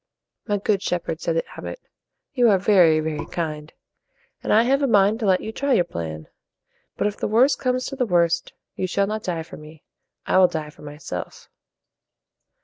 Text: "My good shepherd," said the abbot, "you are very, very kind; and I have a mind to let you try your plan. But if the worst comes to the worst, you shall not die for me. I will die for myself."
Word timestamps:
"My 0.47 0.57
good 0.57 0.81
shepherd," 0.81 1.21
said 1.21 1.35
the 1.35 1.43
abbot, 1.55 1.79
"you 2.33 2.49
are 2.49 2.57
very, 2.57 2.99
very 3.01 3.27
kind; 3.27 3.71
and 4.41 4.51
I 4.51 4.63
have 4.63 4.81
a 4.81 4.87
mind 4.87 5.19
to 5.19 5.27
let 5.27 5.41
you 5.41 5.51
try 5.51 5.73
your 5.73 5.83
plan. 5.83 6.27
But 6.97 7.05
if 7.05 7.17
the 7.17 7.27
worst 7.27 7.59
comes 7.59 7.85
to 7.85 7.95
the 7.95 8.07
worst, 8.07 8.51
you 8.75 8.87
shall 8.87 9.05
not 9.05 9.21
die 9.21 9.43
for 9.43 9.57
me. 9.57 9.83
I 10.25 10.39
will 10.39 10.47
die 10.47 10.71
for 10.71 10.81
myself." 10.81 11.49